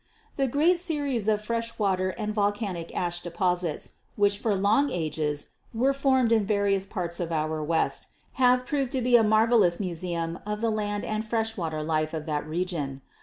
[0.35, 5.49] "The great series of fresh water and volcanic ash de posits, which for long ages
[5.75, 8.07] were formed in various parts of our West,
[8.41, 12.25] have proved to be a marvelous museum of the land and fresh water life of
[12.25, 13.03] that region.